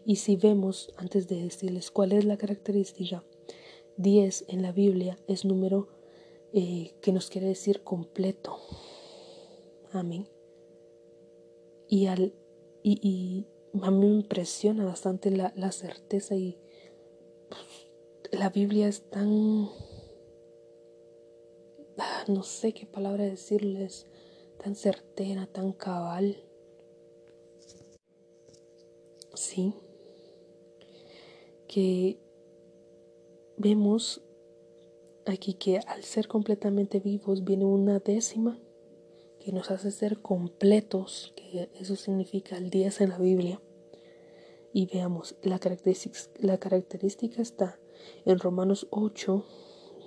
Y 0.05 0.17
si 0.17 0.37
vemos, 0.37 0.93
antes 0.97 1.27
de 1.27 1.43
decirles 1.43 1.91
cuál 1.91 2.13
es 2.13 2.25
la 2.25 2.37
característica, 2.37 3.23
10 3.97 4.45
en 4.47 4.61
la 4.61 4.71
Biblia 4.71 5.17
es 5.27 5.43
número 5.43 5.89
eh, 6.53 6.93
que 7.01 7.11
nos 7.11 7.29
quiere 7.29 7.47
decir 7.47 7.83
completo. 7.83 8.57
Amén. 9.91 10.27
Y, 11.89 12.05
al, 12.05 12.33
y, 12.83 13.45
a 13.81 13.91
mí 13.91 14.07
me 14.07 14.15
impresiona 14.15 14.85
bastante 14.85 15.31
la, 15.31 15.51
la 15.55 15.71
certeza 15.71 16.35
y 16.35 16.57
la 18.31 18.49
Biblia 18.49 18.87
es 18.87 19.09
tan, 19.09 19.69
no 22.29 22.43
sé 22.43 22.73
qué 22.73 22.85
palabra 22.85 23.25
decirles, 23.25 24.07
tan 24.63 24.75
certera, 24.75 25.47
tan 25.47 25.71
cabal. 25.71 26.43
Sí, 29.33 29.73
que 31.67 32.19
vemos 33.57 34.21
aquí 35.25 35.53
que 35.53 35.79
al 35.79 36.03
ser 36.03 36.27
completamente 36.27 36.99
vivos 36.99 37.43
viene 37.43 37.65
una 37.65 37.99
décima 37.99 38.59
que 39.39 39.51
nos 39.51 39.71
hace 39.71 39.91
ser 39.91 40.21
completos, 40.21 41.33
que 41.35 41.69
eso 41.79 41.95
significa 41.95 42.57
el 42.57 42.69
10 42.69 43.01
en 43.01 43.09
la 43.09 43.17
Biblia. 43.17 43.61
Y 44.73 44.87
veamos, 44.87 45.35
la 45.41 45.59
característica, 45.59 46.19
la 46.39 46.57
característica 46.57 47.41
está 47.41 47.79
en 48.25 48.39
Romanos 48.39 48.87
8, 48.89 49.45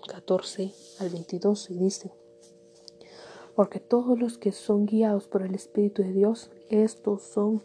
14 0.00 0.73
al 0.99 1.11
22 1.11 1.71
y 1.71 1.78
dice, 1.78 2.12
porque 3.54 3.80
todos 3.80 4.19
los 4.19 4.38
que 4.38 4.52
son 4.52 4.87
guiados 4.87 5.26
por 5.26 5.42
el 5.42 5.54
Espíritu 5.54 6.02
de 6.02 6.12
Dios, 6.12 6.50
estos 6.69 7.23
son 7.23 7.62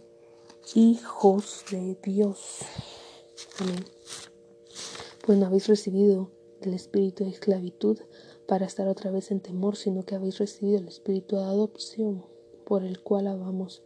hijos 0.73 1.63
de 1.71 1.97
Dios. 2.03 2.59
Amén. 3.59 3.85
Pues 5.25 5.37
no 5.37 5.45
habéis 5.45 5.67
recibido 5.67 6.31
el 6.61 6.73
espíritu 6.73 7.23
de 7.23 7.31
esclavitud 7.31 7.99
para 8.47 8.65
estar 8.65 8.87
otra 8.87 9.11
vez 9.11 9.31
en 9.31 9.39
temor, 9.39 9.75
sino 9.75 10.03
que 10.03 10.15
habéis 10.15 10.37
recibido 10.37 10.77
el 10.77 10.87
espíritu 10.87 11.37
de 11.37 11.43
adopción, 11.43 12.25
por 12.65 12.83
el 12.83 13.01
cual 13.01 13.27
amamos, 13.27 13.83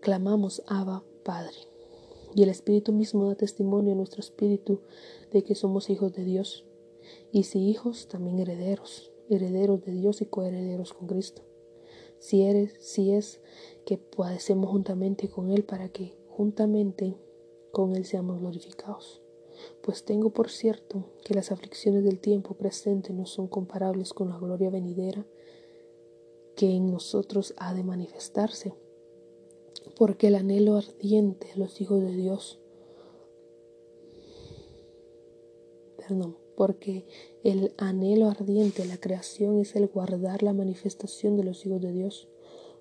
clamamos 0.00 0.62
Abba 0.66 1.04
Padre. 1.24 1.56
Y 2.34 2.42
el 2.42 2.48
Espíritu 2.48 2.92
mismo 2.92 3.28
da 3.28 3.36
testimonio 3.36 3.92
a 3.92 3.96
nuestro 3.96 4.20
espíritu 4.20 4.80
de 5.30 5.44
que 5.44 5.54
somos 5.54 5.88
hijos 5.88 6.12
de 6.12 6.24
Dios. 6.24 6.64
Y 7.32 7.44
si 7.44 7.68
hijos, 7.68 8.08
también 8.08 8.38
herederos, 8.38 9.12
herederos 9.28 9.84
de 9.84 9.92
Dios 9.92 10.22
y 10.22 10.26
coherederos 10.26 10.92
con 10.92 11.08
Cristo. 11.08 11.42
Si 12.18 12.42
eres, 12.42 12.76
si 12.80 13.12
es 13.12 13.40
que 13.84 13.98
padecemos 13.98 14.70
juntamente 14.70 15.28
con 15.28 15.50
Él 15.50 15.64
para 15.64 15.88
que 15.88 16.16
juntamente 16.28 17.16
con 17.72 17.94
Él 17.96 18.04
seamos 18.04 18.40
glorificados. 18.40 19.20
Pues 19.82 20.04
tengo 20.04 20.30
por 20.30 20.50
cierto 20.50 21.04
que 21.24 21.34
las 21.34 21.52
aflicciones 21.52 22.04
del 22.04 22.20
tiempo 22.20 22.54
presente 22.54 23.12
no 23.12 23.26
son 23.26 23.46
comparables 23.46 24.12
con 24.12 24.30
la 24.30 24.38
gloria 24.38 24.70
venidera 24.70 25.26
que 26.56 26.70
en 26.70 26.90
nosotros 26.90 27.54
ha 27.56 27.74
de 27.74 27.84
manifestarse 27.84 28.74
porque 29.96 30.28
el 30.28 30.34
anhelo 30.34 30.76
ardiente 30.76 31.48
de 31.48 31.56
los 31.56 31.80
hijos 31.80 32.02
de 32.02 32.12
Dios, 32.12 32.58
perdón, 35.96 36.36
porque 36.56 37.04
el 37.42 37.72
anhelo 37.76 38.28
ardiente 38.28 38.82
de 38.82 38.88
la 38.88 38.98
creación 38.98 39.60
es 39.60 39.76
el 39.76 39.86
guardar 39.86 40.42
la 40.42 40.52
manifestación 40.52 41.36
de 41.36 41.44
los 41.44 41.64
hijos 41.66 41.80
de 41.80 41.92
Dios, 41.92 42.28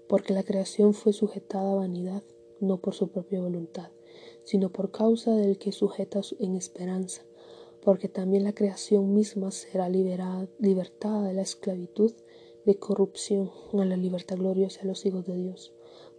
porque 0.07 0.33
la 0.33 0.43
creación 0.43 0.93
fue 0.93 1.13
sujetada 1.13 1.71
a 1.71 1.75
vanidad, 1.75 2.23
no 2.59 2.77
por 2.77 2.93
su 2.93 3.09
propia 3.09 3.41
voluntad, 3.41 3.91
sino 4.43 4.71
por 4.71 4.91
causa 4.91 5.35
del 5.35 5.57
que 5.57 5.71
sujeta 5.71 6.21
en 6.39 6.55
esperanza, 6.55 7.23
porque 7.81 8.09
también 8.09 8.43
la 8.43 8.53
creación 8.53 9.13
misma 9.13 9.51
será 9.51 9.89
liberada, 9.89 10.47
libertada 10.59 11.27
de 11.27 11.33
la 11.33 11.41
esclavitud 11.41 12.13
de 12.65 12.75
corrupción 12.75 13.51
a 13.73 13.85
la 13.85 13.97
libertad 13.97 14.37
gloriosa 14.37 14.81
de 14.81 14.87
los 14.87 15.05
hijos 15.05 15.25
de 15.25 15.35
Dios 15.35 15.73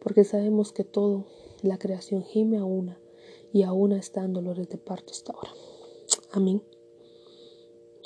porque 0.04 0.24
sabemos 0.24 0.72
que 0.72 0.84
todo 0.84 1.24
la 1.62 1.78
creación 1.78 2.22
gime 2.22 2.58
a 2.58 2.64
una 2.64 3.00
y 3.52 3.62
a 3.62 3.72
una 3.72 3.96
está 3.96 4.22
en 4.22 4.34
dolores 4.34 4.68
de 4.68 4.78
parto 4.78 5.12
hasta 5.12 5.32
ahora. 5.32 5.50
Amén. 6.32 6.62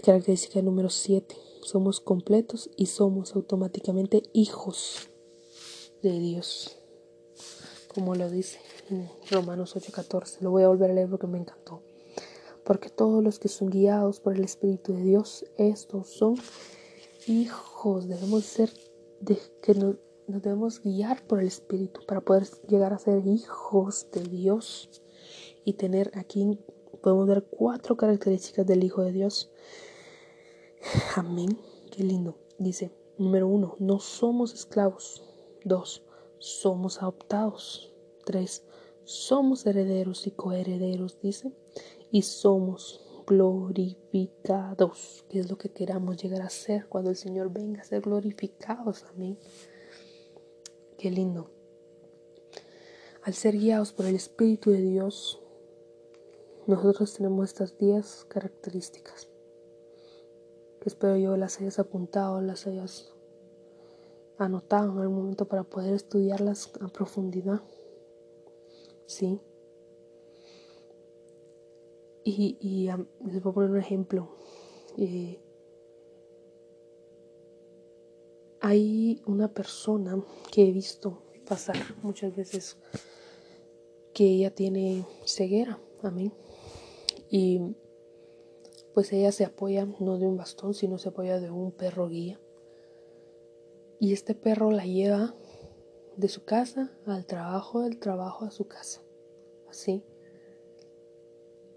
Característica 0.09 0.63
número 0.63 0.89
7. 0.89 1.37
Somos 1.61 2.01
completos 2.01 2.71
y 2.79 2.87
somos 2.87 3.37
automáticamente 3.37 4.23
hijos 4.33 5.11
de 6.03 6.19
Dios. 6.19 6.79
Como 7.93 8.15
lo 8.15 8.31
dice 8.31 8.59
en 8.89 9.07
Romanos 9.31 9.77
8:14. 9.77 10.41
Lo 10.41 10.51
voy 10.51 10.63
a 10.63 10.69
volver 10.69 10.93
a 10.93 10.95
leer 10.95 11.11
porque 11.11 11.27
me 11.27 11.37
encantó. 11.37 11.83
Porque 12.65 12.89
todos 12.89 13.23
los 13.23 13.39
que 13.39 13.49
son 13.49 13.69
guiados 13.69 14.19
por 14.19 14.35
el 14.35 14.45
Espíritu 14.45 14.95
de 14.95 15.03
Dios, 15.03 15.45
estos 15.59 16.09
son 16.09 16.37
hijos. 17.27 18.09
Debemos 18.09 18.47
ser 18.47 18.73
de, 19.21 19.39
que 19.61 19.75
nos, 19.75 19.97
nos 20.27 20.41
debemos 20.41 20.81
guiar 20.81 21.23
por 21.27 21.39
el 21.41 21.49
Espíritu 21.49 22.01
para 22.07 22.23
poder 22.23 22.49
llegar 22.67 22.95
a 22.95 22.99
ser 22.99 23.27
hijos 23.27 24.07
de 24.13 24.23
Dios 24.23 24.89
y 25.67 25.75
tener 25.75 26.11
aquí 26.15 26.59
podemos 27.03 27.27
ver 27.27 27.45
cuatro 27.45 27.99
características 27.99 28.67
del 28.67 28.85
Hijo 28.85 29.03
de 29.03 29.13
Dios. 29.13 29.51
Amén. 31.17 31.59
Qué 31.91 32.05
lindo. 32.05 32.39
Dice, 32.59 32.91
número 33.19 33.47
uno, 33.49 33.77
no 33.79 34.01
somos 34.01 34.55
esclavos. 34.55 35.23
Dos, 35.65 36.03
somos 36.39 37.03
adoptados. 37.03 37.93
Tres, 38.25 38.65
somos 39.05 39.67
herederos 39.67 40.27
y 40.27 40.31
coherederos, 40.31 41.21
dice. 41.21 41.53
Y 42.11 42.23
somos 42.23 43.05
glorificados, 43.27 45.25
que 45.29 45.39
es 45.39 45.51
lo 45.51 45.59
que 45.59 45.71
queramos 45.71 46.17
llegar 46.17 46.43
a 46.43 46.51
ser 46.51 46.89
cuando 46.89 47.11
el 47.11 47.17
Señor 47.17 47.53
venga 47.53 47.83
a 47.83 47.85
ser 47.85 48.01
glorificados. 48.01 49.05
Amén. 49.15 49.39
Qué 50.97 51.11
lindo. 51.11 51.51
Al 53.23 53.35
ser 53.35 53.59
guiados 53.59 53.93
por 53.93 54.07
el 54.07 54.15
Espíritu 54.15 54.71
de 54.71 54.81
Dios, 54.81 55.41
nosotros 56.67 57.15
tenemos 57.15 57.49
estas 57.49 57.77
10 57.79 58.27
características. 58.29 59.29
Espero 60.89 61.19
yo 61.19 61.37
las 61.37 61.61
hayas 61.61 61.79
apuntado, 61.79 62.41
las 62.41 62.67
hayas 62.67 63.13
anotado 64.39 64.91
en 64.93 64.99
algún 65.01 65.19
momento 65.19 65.47
para 65.47 65.63
poder 65.63 65.93
estudiarlas 65.93 66.73
a 66.81 66.89
profundidad. 66.89 67.61
¿Sí? 69.05 69.39
Y, 72.25 72.89
les 73.23 73.43
voy 73.43 73.51
a 73.51 73.55
poner 73.55 73.71
un 73.71 73.79
ejemplo. 73.79 74.31
Eh, 74.97 75.39
hay 78.63 79.21
una 79.27 79.53
persona 79.53 80.25
que 80.51 80.69
he 80.69 80.73
visto 80.73 81.23
pasar 81.47 81.77
muchas 82.03 82.35
veces 82.35 82.79
que 84.15 84.25
ella 84.25 84.55
tiene 84.55 85.07
ceguera, 85.27 85.79
amén. 86.03 86.33
Y 87.29 87.77
pues 88.99 89.13
ella 89.13 89.31
se 89.31 89.45
apoya 89.45 89.87
no 90.01 90.19
de 90.19 90.27
un 90.27 90.37
bastón, 90.37 90.75
sino 90.75 90.99
se 90.99 91.11
apoya 91.11 91.39
de 91.39 91.53
un 91.53 91.71
perro 91.71 92.09
guía. 92.09 92.41
Y 94.01 94.13
este 94.13 94.35
perro 94.35 94.73
la 94.73 94.87
lleva 94.87 95.37
de 96.17 96.27
su 96.27 96.45
casa 96.45 96.91
al 97.07 97.25
trabajo, 97.25 97.83
del 97.83 98.01
trabajo 98.01 98.45
a 98.45 98.51
su 98.51 98.67
casa. 98.67 99.01
Así. 99.69 100.03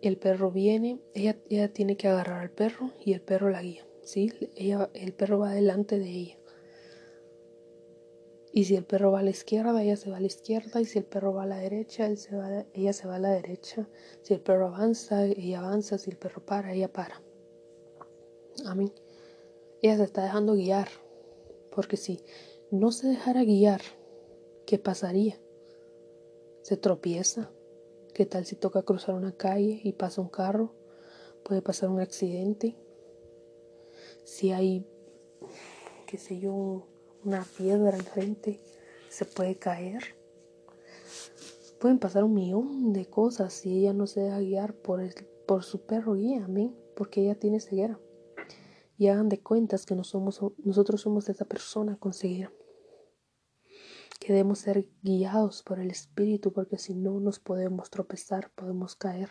El 0.01 0.17
perro 0.17 0.49
viene, 0.49 0.99
ella, 1.13 1.37
ella 1.47 1.71
tiene 1.71 1.95
que 1.95 2.07
agarrar 2.07 2.41
al 2.41 2.49
perro 2.49 2.89
y 3.05 3.13
el 3.13 3.21
perro 3.21 3.51
la 3.51 3.61
guía. 3.61 3.85
¿sí? 4.01 4.33
Ella, 4.55 4.89
el 4.95 5.13
perro 5.13 5.37
va 5.37 5.51
delante 5.51 5.99
de 5.99 6.09
ella. 6.09 6.39
Y 8.53 8.65
si 8.65 8.75
el 8.75 8.83
perro 8.83 9.11
va 9.11 9.19
a 9.19 9.23
la 9.23 9.29
izquierda, 9.29 9.81
ella 9.81 9.95
se 9.95 10.09
va 10.09 10.17
a 10.17 10.19
la 10.19 10.27
izquierda. 10.27 10.81
Y 10.81 10.85
si 10.85 10.99
el 10.99 11.05
perro 11.05 11.33
va 11.33 11.43
a 11.43 11.47
la 11.47 11.57
derecha, 11.57 12.13
se 12.15 12.35
va, 12.35 12.65
ella 12.73 12.91
se 12.91 13.07
va 13.07 13.15
a 13.15 13.19
la 13.19 13.29
derecha. 13.29 13.87
Si 14.23 14.33
el 14.33 14.41
perro 14.41 14.67
avanza, 14.67 15.25
ella 15.25 15.59
avanza. 15.59 15.97
Si 15.97 16.09
el 16.09 16.17
perro 16.17 16.45
para, 16.45 16.73
ella 16.73 16.91
para. 16.91 17.21
Amén. 18.65 18.91
Ella 19.81 19.97
se 19.97 20.03
está 20.03 20.23
dejando 20.23 20.53
guiar. 20.53 20.89
Porque 21.71 21.95
si 21.95 22.19
no 22.71 22.91
se 22.91 23.07
dejara 23.07 23.43
guiar, 23.43 23.81
¿qué 24.65 24.77
pasaría? 24.77 25.39
Se 26.61 26.75
tropieza. 26.75 27.51
¿Qué 28.13 28.25
tal 28.25 28.45
si 28.45 28.57
toca 28.57 28.83
cruzar 28.83 29.15
una 29.15 29.31
calle 29.31 29.79
y 29.81 29.93
pasa 29.93 30.19
un 30.19 30.27
carro? 30.27 30.73
Puede 31.43 31.61
pasar 31.61 31.89
un 31.89 32.01
accidente. 32.01 32.75
Si 34.25 34.51
hay, 34.51 34.85
qué 36.05 36.17
sé 36.17 36.37
yo, 36.37 36.90
una 37.23 37.45
piedra 37.57 37.95
enfrente, 37.95 38.59
se 39.09 39.25
puede 39.25 39.57
caer. 39.57 40.15
Pueden 41.79 41.99
pasar 41.99 42.23
un 42.23 42.33
millón 42.33 42.93
de 42.93 43.05
cosas 43.05 43.53
si 43.53 43.79
ella 43.79 43.93
no 43.93 44.07
se 44.07 44.21
deja 44.21 44.39
guiar 44.39 44.75
por, 44.75 45.01
por 45.47 45.63
su 45.63 45.85
perro 45.85 46.13
guía, 46.13 46.45
amén, 46.45 46.75
porque 46.95 47.21
ella 47.21 47.35
tiene 47.35 47.59
ceguera. 47.59 47.99
Y 48.97 49.07
hagan 49.07 49.29
de 49.29 49.41
cuentas 49.41 49.85
que 49.85 49.95
no 49.95 50.03
somos, 50.03 50.39
nosotros 50.63 51.01
somos 51.01 51.27
esa 51.29 51.45
persona 51.45 51.97
con 51.97 52.13
ceguera. 52.13 52.51
Que 54.19 54.33
debemos 54.33 54.59
ser 54.59 54.87
guiados 55.01 55.63
por 55.63 55.79
el 55.79 55.89
Espíritu, 55.89 56.53
porque 56.53 56.77
si 56.77 56.93
no 56.93 57.19
nos 57.19 57.39
podemos 57.39 57.89
tropezar, 57.89 58.51
podemos 58.53 58.95
caer, 58.95 59.29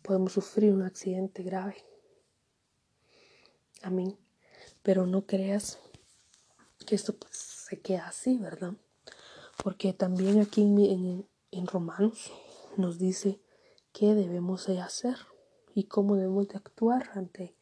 podemos 0.00 0.32
sufrir 0.32 0.72
un 0.72 0.82
accidente 0.82 1.42
grave. 1.42 1.76
Amén. 3.82 4.16
Pero 4.82 5.06
no 5.06 5.26
creas 5.26 5.78
que 6.90 6.96
esto 6.96 7.14
pues, 7.14 7.36
se 7.36 7.80
queda 7.80 8.08
así, 8.08 8.36
¿verdad? 8.36 8.74
Porque 9.62 9.92
también 9.92 10.40
aquí 10.40 10.62
en, 10.62 11.24
en, 11.52 11.66
Romanos 11.68 12.32
nos 12.76 12.98
dice 12.98 13.40
qué 13.92 14.16
debemos 14.16 14.66
de 14.66 14.80
hacer 14.80 15.16
y 15.72 15.84
cómo 15.84 16.16
debemos 16.16 16.48
de 16.48 16.56
actuar 16.56 17.12
ante 17.14 17.54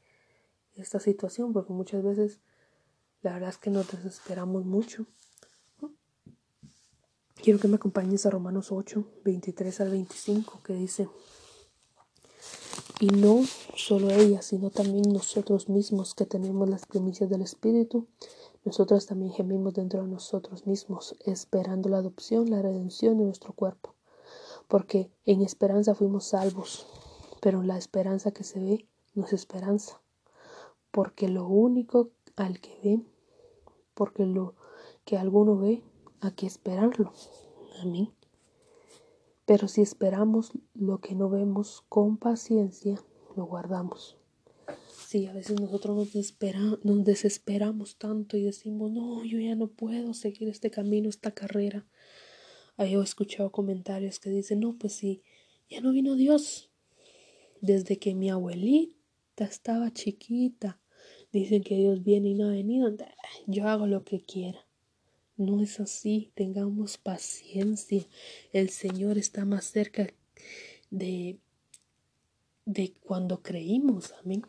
esta 0.76 0.98
situación, 0.98 1.52
porque 1.52 1.74
muchas 1.74 2.02
veces 2.02 2.38
la 3.20 3.34
verdad 3.34 3.50
es 3.50 3.58
que 3.58 3.68
nos 3.68 3.90
desesperamos 3.90 4.64
mucho. 4.64 5.04
Quiero 7.34 7.58
que 7.58 7.68
me 7.68 7.76
acompañes 7.76 8.24
a 8.24 8.30
Romanos 8.30 8.72
8, 8.72 9.04
23 9.26 9.80
al 9.82 9.90
25, 9.90 10.62
que 10.64 10.72
dice, 10.72 11.06
y 12.98 13.08
no 13.08 13.42
solo 13.76 14.08
ella, 14.10 14.40
sino 14.40 14.70
también 14.70 15.12
nosotros 15.12 15.68
mismos 15.68 16.14
que 16.14 16.24
tenemos 16.24 16.66
las 16.66 16.86
primicias 16.86 17.28
del 17.28 17.42
Espíritu, 17.42 18.08
nosotros 18.68 19.06
también 19.06 19.32
gemimos 19.32 19.72
dentro 19.72 20.02
de 20.02 20.08
nosotros 20.08 20.66
mismos, 20.66 21.16
esperando 21.24 21.88
la 21.88 21.96
adopción, 21.96 22.50
la 22.50 22.60
redención 22.60 23.16
de 23.16 23.24
nuestro 23.24 23.54
cuerpo. 23.54 23.94
Porque 24.68 25.10
en 25.24 25.40
esperanza 25.40 25.94
fuimos 25.94 26.26
salvos, 26.26 26.86
pero 27.40 27.62
la 27.62 27.78
esperanza 27.78 28.30
que 28.30 28.44
se 28.44 28.60
ve 28.60 28.86
no 29.14 29.24
es 29.24 29.32
esperanza. 29.32 30.02
Porque 30.90 31.28
lo 31.28 31.46
único 31.46 32.10
al 32.36 32.60
que 32.60 32.78
ve, 32.84 33.00
porque 33.94 34.26
lo 34.26 34.54
que 35.06 35.16
alguno 35.16 35.56
ve, 35.56 35.82
hay 36.20 36.32
que 36.32 36.46
esperarlo. 36.46 37.14
Amén. 37.80 38.12
Pero 39.46 39.66
si 39.66 39.80
esperamos 39.80 40.52
lo 40.74 40.98
que 40.98 41.14
no 41.14 41.30
vemos 41.30 41.86
con 41.88 42.18
paciencia, 42.18 43.02
lo 43.34 43.46
guardamos. 43.46 44.17
Sí, 45.08 45.24
a 45.24 45.32
veces 45.32 45.58
nosotros 45.58 45.96
nos, 45.96 46.34
nos 46.84 47.04
desesperamos 47.06 47.96
tanto 47.96 48.36
y 48.36 48.42
decimos, 48.42 48.92
no, 48.92 49.24
yo 49.24 49.38
ya 49.38 49.54
no 49.54 49.68
puedo 49.68 50.12
seguir 50.12 50.50
este 50.50 50.70
camino, 50.70 51.08
esta 51.08 51.30
carrera. 51.30 51.86
Ahí 52.76 52.94
he 52.94 53.02
escuchado 53.02 53.50
comentarios 53.50 54.20
que 54.20 54.28
dicen, 54.28 54.60
no, 54.60 54.76
pues 54.76 54.92
sí, 54.92 55.22
ya 55.70 55.80
no 55.80 55.92
vino 55.92 56.14
Dios. 56.14 56.70
Desde 57.62 57.98
que 57.98 58.14
mi 58.14 58.28
abuelita 58.28 59.46
estaba 59.46 59.90
chiquita, 59.94 60.78
dicen 61.32 61.62
que 61.62 61.76
Dios 61.76 62.04
viene 62.04 62.28
y 62.28 62.34
no 62.34 62.48
ha 62.48 62.52
venido. 62.52 62.94
Yo 63.46 63.66
hago 63.66 63.86
lo 63.86 64.04
que 64.04 64.20
quiera. 64.20 64.66
No 65.38 65.62
es 65.62 65.80
así, 65.80 66.32
tengamos 66.34 66.98
paciencia. 66.98 68.06
El 68.52 68.68
Señor 68.68 69.16
está 69.16 69.46
más 69.46 69.64
cerca 69.64 70.06
de, 70.90 71.38
de 72.66 72.92
cuando 73.00 73.40
creímos, 73.42 74.12
amén. 74.22 74.42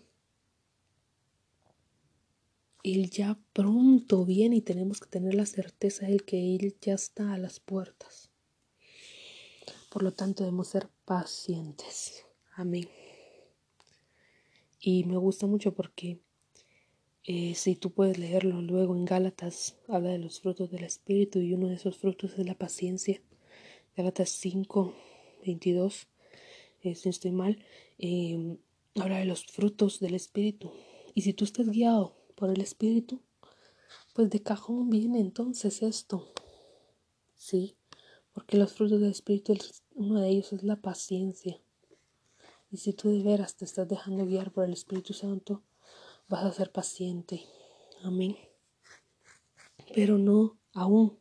Él 2.94 3.10
ya 3.10 3.38
pronto 3.54 4.26
viene 4.26 4.58
y 4.58 4.62
tenemos 4.62 5.00
que 5.00 5.10
tener 5.10 5.36
la 5.36 5.46
certeza 5.46 6.08
de 6.08 6.20
que 6.20 6.56
Él 6.56 6.76
ya 6.82 6.94
está 6.94 7.34
a 7.34 7.38
las 7.38 7.60
puertas. 7.60 8.30
Por 9.90 10.04
lo 10.04 10.14
tanto, 10.14 10.44
debemos 10.44 10.70
ser 10.70 10.88
pacientes. 11.06 12.26
Amén. 12.56 12.88
Y 14.80 15.04
me 15.04 15.18
gusta 15.18 15.46
mucho 15.46 15.74
porque 15.74 16.20
eh, 17.26 17.54
si 17.56 17.76
tú 17.76 17.92
puedes 17.92 18.18
leerlo 18.18 18.62
luego 18.62 18.96
en 18.96 19.06
Gálatas, 19.06 19.78
habla 19.88 20.12
de 20.12 20.20
los 20.20 20.40
frutos 20.40 20.72
del 20.72 20.84
Espíritu 20.84 21.40
y 21.40 21.54
uno 21.54 21.68
de 21.68 21.76
esos 21.76 21.98
frutos 21.98 22.38
es 22.38 22.46
la 22.46 22.56
paciencia. 22.56 23.22
Gálatas 23.98 24.30
5, 24.30 24.94
22, 25.46 26.08
eh, 26.84 26.96
si 26.96 27.10
estoy 27.10 27.32
mal, 27.32 27.66
eh, 27.98 28.58
habla 28.96 29.20
de 29.20 29.26
los 29.26 29.46
frutos 29.46 30.00
del 30.00 30.16
Espíritu. 30.16 30.72
Y 31.14 31.22
si 31.22 31.34
tú 31.34 31.44
estás 31.44 31.70
guiado 31.70 32.19
por 32.40 32.50
el 32.50 32.62
Espíritu, 32.62 33.22
pues 34.14 34.30
de 34.30 34.42
cajón 34.42 34.90
viene 34.90 35.20
entonces 35.20 35.84
esto. 35.84 36.26
Sí, 37.36 37.76
porque 38.32 38.58
los 38.58 38.72
frutos 38.72 39.02
del 39.02 39.12
Espíritu, 39.12 39.58
uno 39.94 40.22
de 40.22 40.30
ellos 40.30 40.54
es 40.54 40.64
la 40.64 40.78
paciencia. 40.78 41.60
Y 42.72 42.78
si 42.78 42.94
tú 42.94 43.10
de 43.10 43.24
veras 43.24 43.58
te 43.58 43.66
estás 43.66 43.90
dejando 43.90 44.26
guiar 44.26 44.52
por 44.52 44.64
el 44.64 44.72
Espíritu 44.72 45.14
Santo, 45.14 45.64
vas 46.30 46.46
a 46.46 46.54
ser 46.54 46.72
paciente. 46.72 47.44
Amén. 48.04 48.38
Pero 49.94 50.18
no 50.18 50.58
aún 50.74 51.20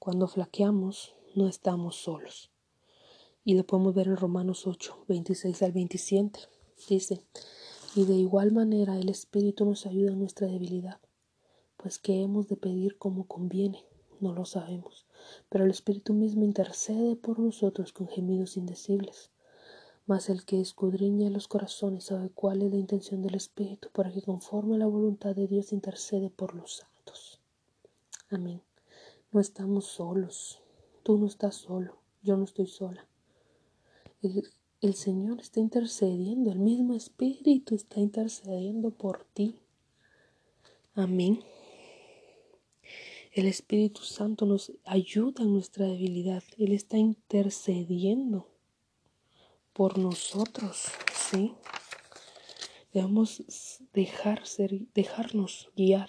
cuando 0.00 0.26
flaqueamos, 0.26 1.14
no 1.36 1.46
estamos 1.46 1.96
solos. 1.96 2.50
Y 3.44 3.54
lo 3.54 3.64
podemos 3.64 3.94
ver 3.94 4.08
en 4.08 4.16
Romanos 4.16 4.66
8, 4.66 5.04
26 5.06 5.62
al 5.62 5.72
27. 5.72 6.40
Dice, 6.88 7.22
y 7.96 8.04
de 8.04 8.14
igual 8.14 8.52
manera 8.52 8.98
el 8.98 9.08
Espíritu 9.08 9.64
nos 9.64 9.86
ayuda 9.86 10.12
en 10.12 10.18
nuestra 10.18 10.46
debilidad, 10.46 11.00
pues 11.78 11.98
que 11.98 12.20
hemos 12.20 12.46
de 12.46 12.56
pedir 12.56 12.98
como 12.98 13.26
conviene, 13.26 13.86
no 14.20 14.34
lo 14.34 14.44
sabemos, 14.44 15.06
pero 15.48 15.64
el 15.64 15.70
Espíritu 15.70 16.12
mismo 16.12 16.44
intercede 16.44 17.16
por 17.16 17.38
nosotros 17.38 17.94
con 17.94 18.06
gemidos 18.06 18.58
indecibles. 18.58 19.30
Mas 20.04 20.28
el 20.28 20.44
que 20.44 20.60
escudriña 20.60 21.30
los 21.30 21.48
corazones 21.48 22.04
sabe 22.04 22.28
cuál 22.28 22.60
es 22.60 22.70
la 22.70 22.76
intención 22.76 23.22
del 23.22 23.34
Espíritu, 23.34 23.88
para 23.92 24.12
que 24.12 24.20
conforme 24.20 24.76
a 24.76 24.78
la 24.78 24.86
voluntad 24.86 25.34
de 25.34 25.46
Dios 25.46 25.72
intercede 25.72 26.28
por 26.28 26.54
los 26.54 26.76
santos. 26.76 27.40
Amén. 28.28 28.60
No 29.32 29.40
estamos 29.40 29.86
solos. 29.86 30.60
Tú 31.02 31.16
no 31.16 31.26
estás 31.26 31.56
solo. 31.56 31.96
Yo 32.22 32.36
no 32.36 32.44
estoy 32.44 32.66
sola. 32.66 33.08
Señor 34.94 35.40
está 35.40 35.60
intercediendo, 35.60 36.52
el 36.52 36.58
mismo 36.58 36.94
Espíritu 36.94 37.74
está 37.74 37.98
intercediendo 38.00 38.90
por 38.90 39.24
ti. 39.32 39.56
Amén. 40.94 41.42
El 43.32 43.46
Espíritu 43.46 44.02
Santo 44.02 44.46
nos 44.46 44.72
ayuda 44.84 45.42
en 45.42 45.52
nuestra 45.52 45.86
debilidad. 45.86 46.42
Él 46.58 46.72
está 46.72 46.98
intercediendo 46.98 48.48
por 49.72 49.98
nosotros, 49.98 50.86
¿sí? 51.12 51.54
Debemos 52.92 53.42
dejar 53.92 54.46
ser, 54.46 54.86
dejarnos 54.94 55.70
guiar 55.76 56.08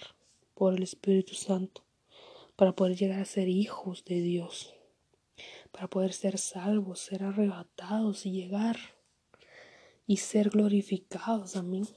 por 0.54 0.74
el 0.74 0.84
Espíritu 0.84 1.36
Santo 1.36 1.84
para 2.56 2.74
poder 2.74 2.98
llegar 2.98 3.20
a 3.20 3.26
ser 3.26 3.50
hijos 3.50 4.06
de 4.06 4.22
Dios 4.22 4.77
para 5.72 5.88
poder 5.88 6.14
ser 6.14 6.38
salvos, 6.38 7.00
ser 7.00 7.24
arrebatados 7.24 8.26
y 8.26 8.32
llegar 8.32 8.78
y 10.06 10.18
ser 10.18 10.50
glorificados. 10.50 11.56
Amén. 11.56 11.88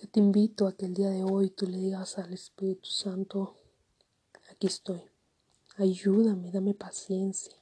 Yo 0.00 0.08
te 0.08 0.20
invito 0.20 0.68
a 0.68 0.76
que 0.76 0.86
el 0.86 0.94
día 0.94 1.10
de 1.10 1.24
hoy 1.24 1.50
tú 1.50 1.66
le 1.66 1.76
digas 1.76 2.18
al 2.18 2.32
Espíritu 2.32 2.88
Santo, 2.88 3.56
aquí 4.48 4.68
estoy, 4.68 5.02
ayúdame, 5.76 6.52
dame 6.52 6.72
paciencia, 6.72 7.52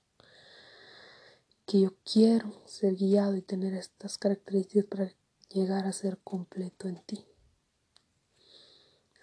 que 1.64 1.80
yo 1.80 1.94
quiero 2.04 2.52
ser 2.66 2.94
guiado 2.94 3.36
y 3.36 3.42
tener 3.42 3.72
estas 3.72 4.18
características 4.18 4.84
para 4.84 5.12
llegar 5.48 5.86
a 5.86 5.92
ser 5.92 6.18
completo 6.18 6.88
en 6.88 7.00
ti. 7.04 7.24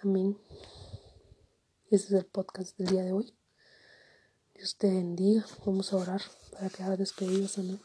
Amén. 0.01 0.35
Ese 1.91 2.07
es 2.07 2.11
el 2.13 2.25
podcast 2.25 2.75
del 2.79 2.87
día 2.87 3.03
de 3.03 3.11
hoy. 3.11 3.33
Dios 4.63 4.77
te 4.77 4.87
bendiga. 4.87 5.45
Vamos 5.65 5.91
a 5.91 5.97
orar 5.97 6.21
para 6.53 6.69
quedar 6.69 6.97
despedidos. 6.97 7.57
Amén. 7.57 7.81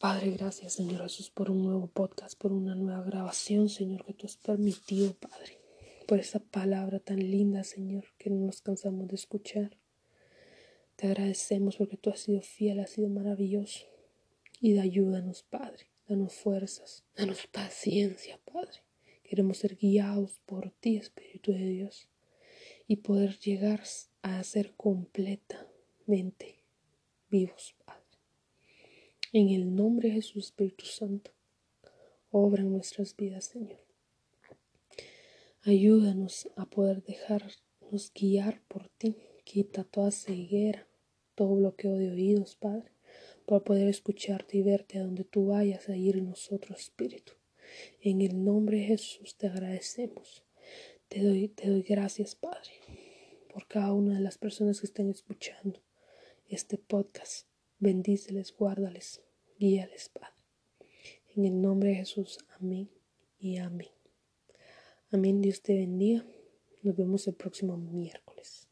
Padre, 0.00 0.32
gracias 0.32 0.72
Señor 0.72 1.02
Jesús 1.02 1.30
por 1.30 1.48
un 1.48 1.62
nuevo 1.62 1.86
podcast, 1.86 2.36
por 2.36 2.50
una 2.50 2.74
nueva 2.74 3.04
grabación, 3.04 3.68
Señor, 3.68 4.04
que 4.04 4.14
tú 4.14 4.26
has 4.26 4.36
permitido, 4.36 5.14
Padre, 5.14 5.60
por 6.08 6.18
esa 6.18 6.40
palabra 6.40 6.98
tan 6.98 7.20
linda, 7.20 7.62
Señor, 7.62 8.06
que 8.18 8.30
no 8.30 8.46
nos 8.46 8.62
cansamos 8.62 9.06
de 9.06 9.14
escuchar. 9.14 9.76
Te 10.96 11.06
agradecemos 11.06 11.76
porque 11.76 11.96
tú 11.96 12.10
has 12.10 12.18
sido 12.18 12.42
fiel, 12.42 12.80
has 12.80 12.90
sido 12.90 13.08
maravilloso. 13.08 13.86
Y 14.60 14.76
ayúdanos, 14.76 15.44
Padre, 15.44 15.86
danos 16.08 16.34
fuerzas, 16.34 17.04
danos 17.14 17.46
paciencia, 17.46 18.40
Padre. 18.52 18.82
Queremos 19.22 19.58
ser 19.58 19.76
guiados 19.76 20.40
por 20.46 20.72
ti, 20.80 20.96
Espíritu 20.96 21.52
de 21.52 21.64
Dios, 21.64 22.08
y 22.88 22.96
poder 22.96 23.38
llegar 23.38 23.84
a 24.22 24.42
ser 24.44 24.74
completamente 24.74 26.62
vivos, 27.30 27.74
en 29.32 29.48
el 29.48 29.74
nombre 29.74 30.08
de 30.08 30.16
Jesús 30.16 30.46
Espíritu 30.46 30.84
Santo, 30.84 31.30
obra 32.30 32.62
en 32.62 32.72
nuestras 32.72 33.16
vidas, 33.16 33.46
Señor. 33.46 33.80
Ayúdanos 35.64 36.50
a 36.56 36.66
poder 36.66 37.02
dejarnos 37.02 38.12
guiar 38.14 38.60
por 38.68 38.88
ti. 38.88 39.16
Quita 39.44 39.84
toda 39.84 40.10
ceguera, 40.10 40.86
todo 41.34 41.54
bloqueo 41.56 41.94
de 41.94 42.10
oídos, 42.10 42.56
Padre, 42.56 42.90
para 43.46 43.64
poder 43.64 43.88
escucharte 43.88 44.58
y 44.58 44.62
verte 44.62 44.98
a 44.98 45.02
donde 45.02 45.24
tú 45.24 45.46
vayas 45.46 45.88
a 45.88 45.96
ir 45.96 46.22
nosotros, 46.22 46.80
Espíritu. 46.80 47.32
En 48.00 48.20
el 48.20 48.44
nombre 48.44 48.78
de 48.78 48.84
Jesús 48.84 49.36
te 49.36 49.46
agradecemos. 49.46 50.44
Te 51.08 51.22
doy, 51.22 51.48
te 51.48 51.68
doy 51.68 51.82
gracias, 51.82 52.34
Padre, 52.34 52.72
por 53.52 53.66
cada 53.68 53.92
una 53.92 54.14
de 54.14 54.20
las 54.20 54.38
personas 54.38 54.80
que 54.80 54.86
están 54.86 55.10
escuchando 55.10 55.80
este 56.48 56.78
podcast. 56.78 57.46
Bendíceles, 57.78 58.54
guárdales, 58.56 59.20
guíales, 59.58 60.08
Padre. 60.08 60.32
En 61.36 61.44
el 61.44 61.60
nombre 61.60 61.90
de 61.90 61.96
Jesús, 61.96 62.38
amén 62.58 62.90
y 63.38 63.58
amén. 63.58 63.90
Amén, 65.10 65.42
Dios 65.42 65.62
te 65.62 65.74
bendiga. 65.74 66.24
Nos 66.82 66.96
vemos 66.96 67.26
el 67.28 67.34
próximo 67.34 67.76
miércoles. 67.76 68.71